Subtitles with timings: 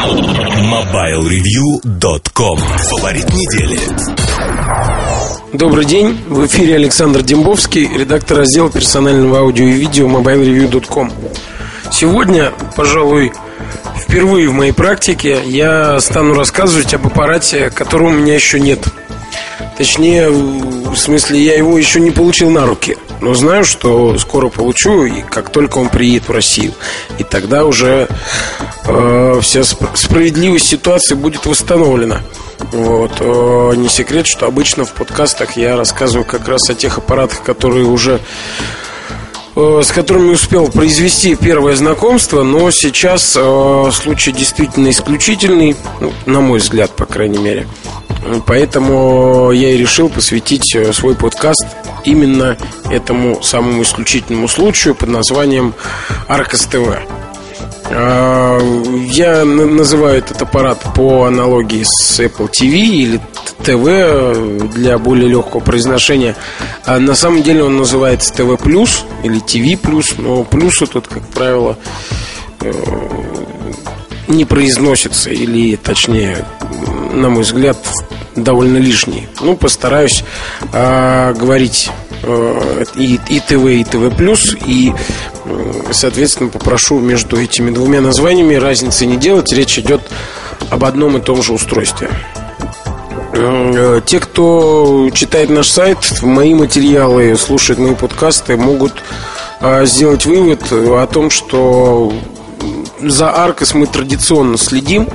[0.00, 3.78] MobileReview.com Фаворит недели.
[5.52, 11.12] Добрый день, в эфире Александр Дембовский, редактор раздела персонального аудио и видео MobileReview.com
[11.92, 13.34] Сегодня, пожалуй,
[13.98, 18.82] впервые в моей практике я стану рассказывать об аппарате, которого у меня еще нет.
[19.76, 25.04] Точнее, в смысле, я его еще не получил на руки– но знаю, что скоро получу,
[25.04, 26.72] и как только он приедет в Россию.
[27.18, 28.08] И тогда уже
[28.86, 32.22] э, вся справедливость ситуации будет восстановлена.
[32.72, 33.12] Вот.
[33.20, 37.86] Э, не секрет, что обычно в подкастах я рассказываю как раз о тех аппаратах, которые
[37.86, 38.20] уже
[39.56, 46.40] э, с которыми успел произвести первое знакомство, но сейчас э, случай действительно исключительный, ну, на
[46.40, 47.66] мой взгляд, по крайней мере.
[48.46, 51.66] Поэтому я и решил посвятить э, свой подкаст
[52.04, 52.56] именно
[52.90, 55.74] этому самому исключительному случаю под названием
[56.28, 56.98] Аркас ТВ.
[57.92, 58.58] А,
[59.10, 63.20] я называю этот аппарат по аналогии с Apple TV или
[63.64, 66.36] ТВ для более легкого произношения.
[66.84, 71.26] А на самом деле он называется ТВ плюс или ТВ плюс, но плюсы тут, как
[71.30, 71.76] правило,
[72.60, 72.72] э,
[74.28, 76.44] не произносится или, точнее,
[77.12, 77.76] на мой взгляд,
[78.36, 79.28] довольно лишний.
[79.40, 80.24] Ну, постараюсь
[80.72, 81.90] э, говорить
[82.22, 84.92] э, и, и ТВ, и ТВ плюс, и,
[85.90, 89.52] соответственно, попрошу между этими двумя названиями разницы не делать.
[89.52, 90.02] Речь идет
[90.70, 92.10] об одном и том же устройстве.
[93.32, 99.02] Э, те, кто читает наш сайт, мои материалы, слушает мои подкасты, могут
[99.60, 102.12] э, сделать вывод о том, что
[103.00, 105.08] за Аркос мы традиционно следим.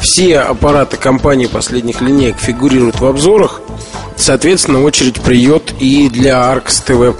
[0.00, 3.60] Все аппараты компании последних линеек фигурируют в обзорах.
[4.16, 7.14] Соответственно, очередь приет и для Arcos TV+.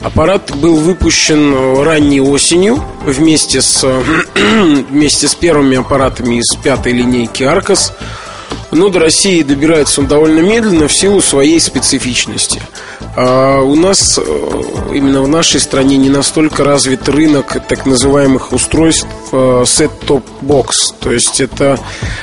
[0.00, 3.84] Аппарат был выпущен ранней осенью вместе с,
[4.34, 7.92] вместе с первыми аппаратами из пятой линейки Arcos.
[8.70, 12.62] Но до России добирается он довольно медленно в силу своей специфичности–
[13.16, 14.62] а у нас э,
[14.94, 20.68] именно в нашей стране не настолько развит рынок так называемых устройств э, set-top box.
[21.00, 21.78] То есть это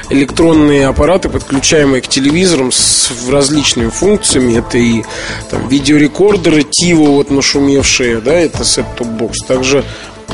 [0.10, 4.58] электронные аппараты, подключаемые к телевизорам с различными функциями.
[4.58, 5.04] Это и
[5.52, 9.34] там, видеорекордеры, тиво вот нашумевшие, да, это set-top box.
[9.46, 9.84] Также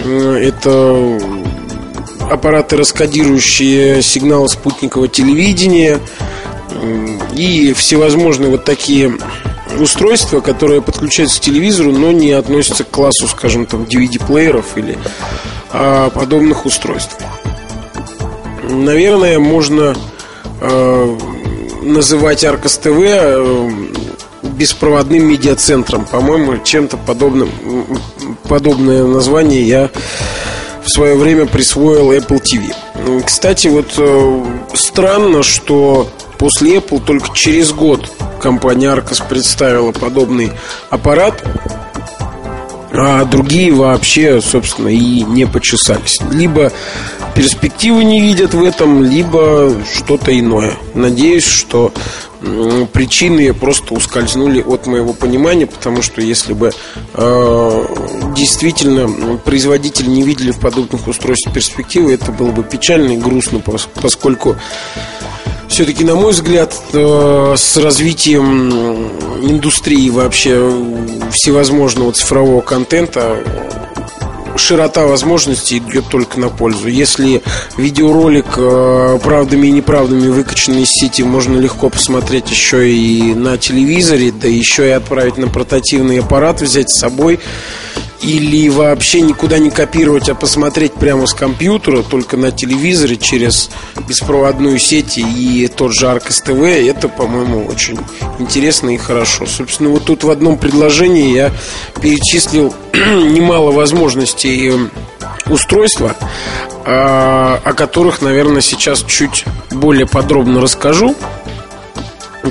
[0.06, 1.20] это
[2.30, 6.00] аппараты, раскодирующие сигналы спутникового телевидения
[7.36, 9.18] и всевозможные вот такие
[9.80, 14.98] устройства, которые подключаются к телевизору, но не относятся к классу, скажем, там, DVD-плееров или
[15.72, 17.18] а, подобных устройств.
[18.64, 19.96] Наверное, можно
[20.62, 21.18] а,
[21.82, 23.70] называть Arcos TV а,
[24.44, 26.06] беспроводным медиацентром.
[26.06, 27.50] По-моему, чем-то подобным
[28.48, 29.90] подобное название я
[30.84, 33.24] в свое время присвоил Apple TV.
[33.26, 38.12] Кстати, вот э, странно, что после Apple только через год
[38.44, 40.52] компания Arcos представила подобный
[40.90, 41.42] аппарат,
[42.92, 46.20] а другие вообще, собственно, и не почесались.
[46.30, 46.72] Либо
[47.36, 50.74] перспективы не видят в этом, либо что-то иное.
[50.94, 51.94] Надеюсь, что
[52.92, 56.74] причины просто ускользнули от моего понимания, потому что если бы
[57.14, 57.86] э,
[58.36, 63.62] действительно производители не видели в подобных устройствах перспективы, это было бы печально и грустно,
[64.02, 64.58] поскольку
[65.68, 69.10] все-таки, на мой взгляд, э, с развитием
[69.42, 70.72] индустрии вообще
[71.32, 73.44] всевозможного цифрового контента
[74.58, 76.88] широта возможностей идет только на пользу.
[76.88, 77.42] Если
[77.78, 84.32] видеоролик э, правдами и неправдами выкачанный из сети можно легко посмотреть еще и на телевизоре,
[84.32, 87.40] да еще и отправить на портативный аппарат, взять с собой
[88.24, 93.70] или вообще никуда не копировать, а посмотреть прямо с компьютера, только на телевизоре через
[94.08, 98.00] беспроводную сеть и тот же Аркос ТВ, это, по-моему, очень
[98.40, 99.46] интересно и хорошо.
[99.46, 101.52] Собственно, вот тут в одном предложении я
[102.02, 104.92] перечислил немало возможностей эм,
[105.48, 106.16] устройства,
[106.86, 111.16] а, о которых, наверное, сейчас чуть более подробно расскажу.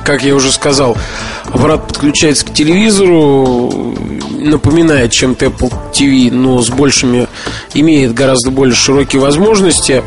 [0.00, 0.96] Как я уже сказал,
[1.44, 3.94] аппарат подключается к телевизору,
[4.30, 7.28] напоминает чем-то Apple TV, но с большими,
[7.74, 10.02] имеет гораздо более широкие возможности.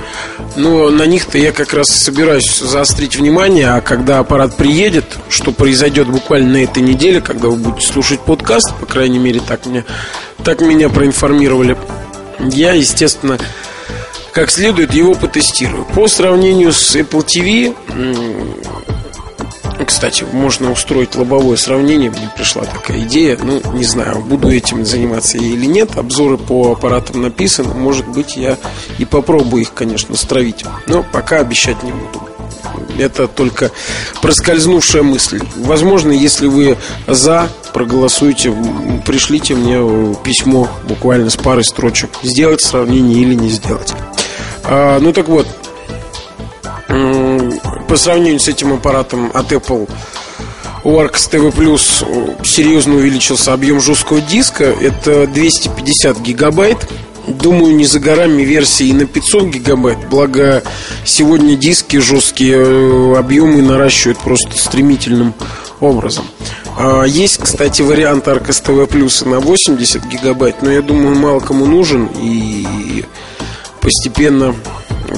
[0.56, 6.08] Но на них-то я как раз собираюсь заострить внимание, а когда аппарат приедет, что произойдет
[6.08, 9.86] буквально на этой неделе, когда вы будете слушать подкаст, по крайней мере, так, мне,
[10.44, 11.78] так меня проинформировали,
[12.40, 13.38] я, естественно,
[14.34, 15.86] как следует его потестирую.
[15.86, 17.76] По сравнению с Apple TV,
[19.86, 22.10] Кстати, можно устроить лобовое сравнение.
[22.10, 23.38] Мне пришла такая идея.
[23.42, 25.98] Ну, не знаю, буду этим заниматься или нет.
[25.98, 27.74] Обзоры по аппаратам написаны.
[27.74, 28.58] Может быть, я
[28.98, 30.66] и попробую их, конечно, стравить.
[30.88, 32.22] Но пока обещать не буду.
[32.98, 33.72] Это только
[34.22, 35.42] проскользнувшая мысль.
[35.58, 36.78] Возможно, если вы
[37.08, 38.54] за, проголосуйте,
[39.06, 42.10] пришлите мне письмо буквально с парой строчек.
[42.24, 43.94] Сделать сравнение или не сделать.
[44.64, 45.48] А, ну так вот,
[47.88, 49.90] по сравнению с этим аппаратом от Apple
[50.86, 54.66] у TV Plus серьезно увеличился объем жесткого диска.
[54.66, 56.88] Это 250 гигабайт.
[57.28, 59.98] Думаю, не за горами версии на 500 гигабайт.
[60.10, 60.62] Благо,
[61.04, 65.34] сегодня диски жесткие э, объемы наращивают просто стремительным
[65.80, 66.26] образом.
[66.78, 71.66] А, есть, кстати, вариант Arcos TV Plus на 80 гигабайт, но я думаю, мало кому
[71.66, 73.06] нужен и
[73.82, 74.54] постепенно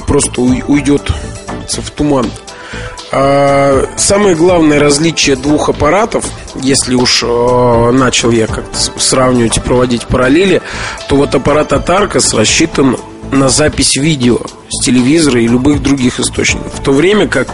[0.06, 1.12] просто уйдет
[1.68, 2.30] в туман.
[3.10, 6.26] А, самое главное различие двух аппаратов,
[6.56, 10.60] если уж э, начал я как-то сравнивать и проводить параллели,
[11.08, 12.98] то вот аппарат от Arcos рассчитан
[13.32, 14.38] на запись видео
[14.68, 16.74] с телевизора и любых других источников.
[16.74, 17.48] В то время как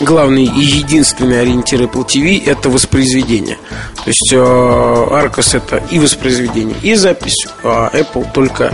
[0.00, 3.58] главный и единственный ориентир Apple TV это воспроизведение.
[3.96, 8.72] То есть э, Arcos это и воспроизведение, и запись, а Apple только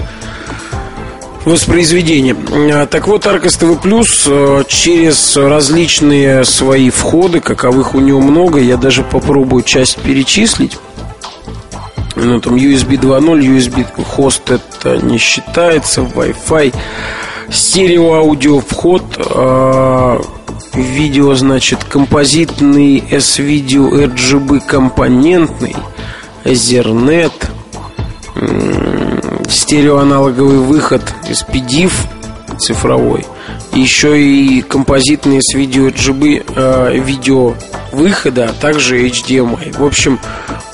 [1.45, 2.37] воспроизведение.
[2.73, 8.59] А, так вот, Arcos TV Plus э, через различные свои входы, каковых у него много,
[8.61, 10.79] я даже попробую часть перечислить.
[12.15, 16.75] Ну, там USB 2.0, USB хост это не считается, Wi-Fi,
[17.51, 20.21] стерео аудио вход, э,
[20.75, 25.75] видео, значит, композитный S-видео RGB компонентный,
[26.45, 27.33] Ethernet,
[29.53, 31.93] стереоаналоговый выход из PDIF
[32.59, 33.27] цифровой,
[33.73, 37.55] еще и композитные с видео GB э, видео
[37.93, 39.79] выхода, а также HDMI.
[39.79, 40.19] В общем,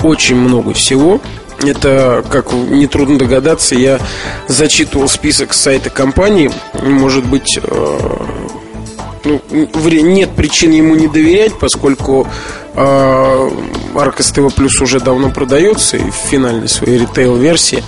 [0.02, 1.20] очень много всего.
[1.60, 3.98] Это, как нетрудно догадаться, я
[4.46, 6.50] зачитывал список сайта компании.
[6.80, 7.98] Может быть, э,
[9.24, 12.28] ну, нет причин ему не доверять, поскольку
[12.74, 17.82] э, Arcos TV Plus уже давно продается и в финальной своей ритейл-версии.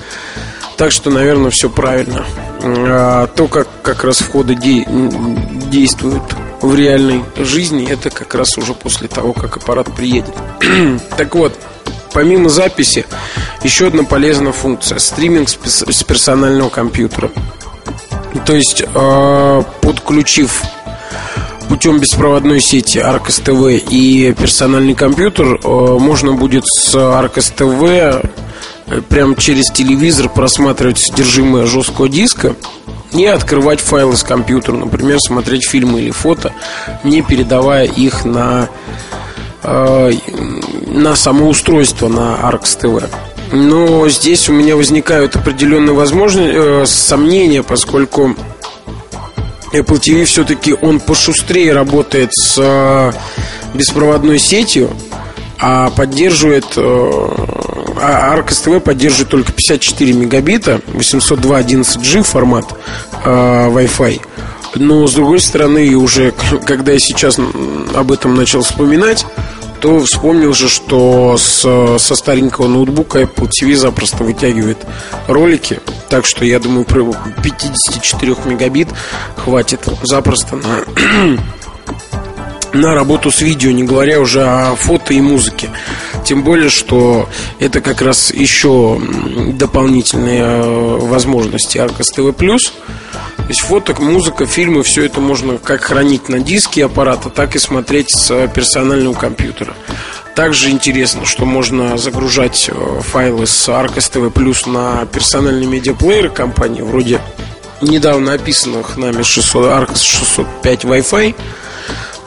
[0.80, 2.24] Так что, наверное, все правильно.
[2.62, 4.86] А то, как как раз входы де-
[5.70, 6.22] действуют
[6.62, 10.34] в реальной жизни, это как раз уже после того, как аппарат приедет.
[11.18, 11.52] так вот,
[12.14, 13.04] помимо записи,
[13.62, 17.30] еще одна полезная функция стриминг с персонального компьютера.
[18.46, 20.62] То есть, э, подключив
[21.68, 27.54] путем беспроводной сети Arcos TV и персональный компьютер, э, можно будет с Arcos
[28.90, 32.56] TV прямо через телевизор просматривать содержимое жесткого диска
[33.12, 36.52] и открывать файлы с компьютера, например, смотреть фильмы или фото,
[37.04, 38.68] не передавая их на,
[39.62, 40.12] э,
[40.86, 43.08] на само устройство на ARX TV.
[43.52, 48.36] Но здесь у меня возникают определенные возможности, э, сомнения, поскольку
[49.72, 53.12] Apple TV все-таки он пошустрее работает с э,
[53.74, 54.90] беспроводной сетью,
[55.60, 56.80] а поддерживает э,
[58.02, 62.74] а Arcos TV поддерживает только 54 мегабита, 802.11g формат
[63.24, 64.20] э, Wi-Fi.
[64.76, 66.32] Но с другой стороны, уже
[66.66, 67.38] когда я сейчас
[67.94, 69.26] об этом начал вспоминать,
[69.80, 71.62] то вспомнил же, что с,
[71.98, 74.78] со старенького ноутбука Apple TV запросто вытягивает
[75.26, 75.80] ролики.
[76.08, 78.88] Так что я думаю, 54 мегабит
[79.36, 81.38] хватит запросто на
[82.72, 85.70] на работу с видео, не говоря уже о фото и музыке.
[86.24, 89.00] Тем более, что это как раз еще
[89.54, 92.32] дополнительные э, возможности Arcos TV+.
[92.32, 97.58] То есть фото, музыка, фильмы, все это можно как хранить на диске аппарата, так и
[97.58, 99.74] смотреть с персонального компьютера.
[100.36, 106.82] Также интересно, что можно загружать э, файлы с Arcos TV Plus на персональные медиаплееры компании,
[106.82, 107.20] вроде
[107.80, 111.34] недавно описанных нами 600, Arcos 605 Wi-Fi,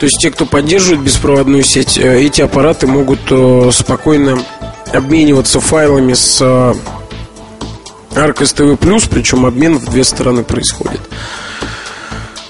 [0.03, 4.37] то есть те, кто поддерживает беспроводную сеть, э, эти аппараты могут э, спокойно
[4.91, 6.73] обмениваться файлами с э,
[8.11, 10.99] Arcos TV+, причем обмен в две стороны происходит.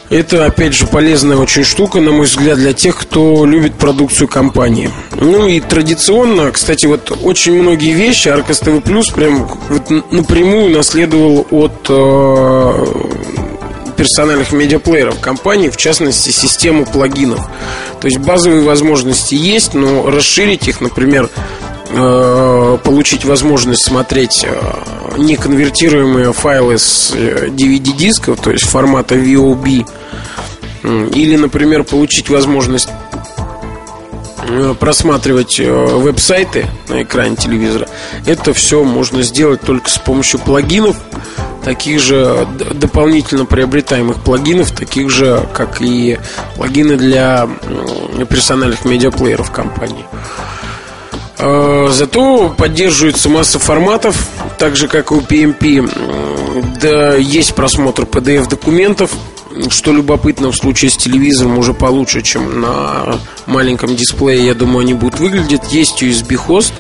[0.10, 4.90] Это, опять же, полезная очень штука, на мой взгляд, для тех, кто любит продукцию компании.
[5.12, 11.46] Ну и традиционно, кстати, вот очень многие вещи Arcos TV Plus прям вот напрямую наследовал
[11.52, 11.88] от
[13.94, 17.48] персональных медиаплееров компании, в частности, систему плагинов.
[18.02, 21.30] То есть базовые возможности есть, но расширить их, например,
[21.90, 29.88] э, получить возможность смотреть э, неконвертируемые файлы с DVD-дисков, э, то есть формата VOB,
[30.84, 32.90] или, например, получить возможность
[34.82, 37.88] просматривать веб-сайты на экране телевизора,
[38.26, 40.98] это все можно сделать только с помощью плагинов,
[41.64, 46.20] таких же дополнительно приобретаемых плагинов, таких же, как и
[46.56, 47.48] плагины для
[48.30, 50.06] персональных медиаплееров компании.
[51.40, 54.28] Э, зато поддерживается масса форматов,
[54.58, 55.90] так же как и у PMP.
[56.82, 59.12] Да, есть просмотр PDF-документов,
[59.70, 64.94] что любопытно в случае с телевизором уже получше, чем на маленьком дисплее, я думаю, они
[64.94, 65.72] будут выглядеть.
[65.72, 66.74] Есть USB-хост,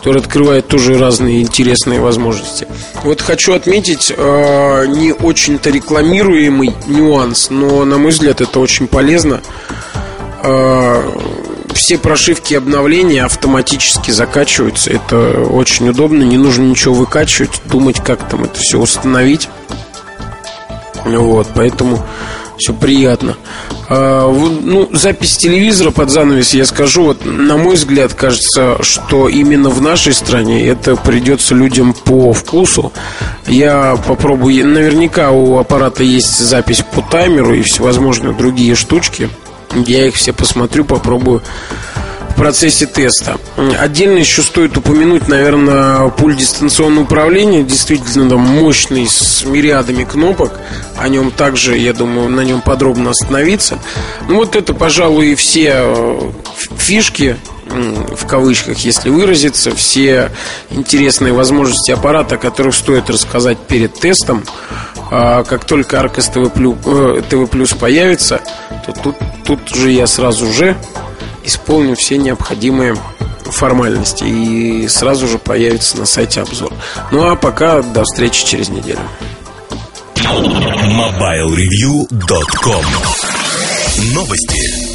[0.00, 2.66] который открывает тоже разные интересные возможности.
[3.04, 9.42] Вот хочу отметить э, не очень-то рекламируемый нюанс, но, на мой взгляд, это очень полезно.
[10.42, 11.02] Э,
[11.74, 14.90] все прошивки обновления автоматически закачиваются.
[14.90, 19.50] Это очень удобно, не нужно ничего выкачивать, думать, как там это все установить.
[21.04, 22.02] Вот, поэтому
[22.60, 23.36] все приятно.
[23.88, 29.70] А, ну, запись телевизора под занавес, я скажу, вот, на мой взгляд, кажется, что именно
[29.70, 32.92] в нашей стране это придется людям по вкусу.
[33.46, 39.30] Я попробую, наверняка у аппарата есть запись по таймеру и всевозможные другие штучки.
[39.74, 41.42] Я их все посмотрю, попробую
[42.40, 43.38] процессе теста.
[43.78, 47.62] Отдельно еще стоит упомянуть, наверное, пульт дистанционного управления.
[47.62, 50.58] Действительно там мощный, с мириадами кнопок.
[50.96, 53.78] О нем также, я думаю, на нем подробно остановиться.
[54.26, 56.32] Ну вот это, пожалуй, и все э,
[56.78, 57.36] фишки
[57.68, 60.30] в кавычках, если выразиться, все
[60.70, 64.44] интересные возможности аппарата, о которых стоит рассказать перед тестом.
[65.10, 66.82] А как только Arcos Plus,
[67.28, 68.40] TV Plus появится,
[68.86, 70.74] то тут, тут уже я сразу же
[71.44, 72.96] исполню все необходимые
[73.44, 76.72] формальности и сразу же появится на сайте обзор.
[77.10, 79.00] Ну а пока до встречи через неделю.
[80.16, 82.84] MobileReview.com
[84.14, 84.89] Новости.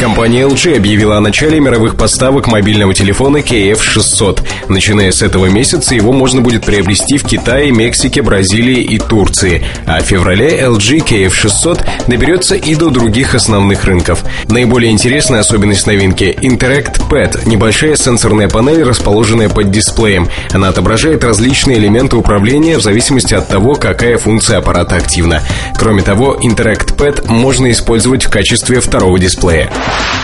[0.00, 4.40] Компания LG объявила о начале мировых поставок мобильного телефона KF600.
[4.68, 9.62] Начиная с этого месяца его можно будет приобрести в Китае, Мексике, Бразилии и Турции.
[9.84, 14.24] А в феврале LG KF600 доберется и до других основных рынков.
[14.48, 20.30] Наиболее интересная особенность новинки– Interact Pad– небольшая сенсорная панель, расположенная под дисплеем.
[20.50, 25.42] Она отображает различные элементы управления в зависимости от того, какая функция аппарата активна.
[25.76, 29.70] Кроме того, Interact Pad можно использовать в качестве второго дисплея.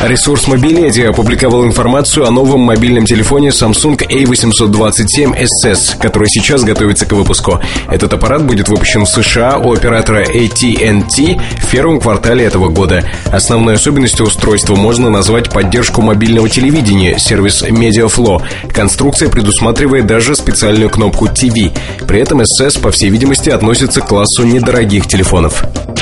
[0.00, 7.60] Ресурс Мобиледи опубликовал информацию о новом мобильном телефоне Samsung A827SS, который сейчас готовится к выпуску.
[7.90, 13.04] Этот аппарат будет выпущен в США у оператора AT&T в первом квартале этого года.
[13.32, 18.42] Основной особенностью устройства можно назвать поддержку мобильного телевидения, сервис MediaFlow.
[18.72, 21.72] Конструкция предусматривает даже специальную кнопку TV.
[22.06, 25.64] При этом SS, по всей видимости, относится к классу недорогих телефонов.